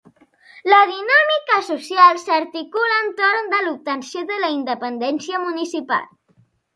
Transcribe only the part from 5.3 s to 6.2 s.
municipal.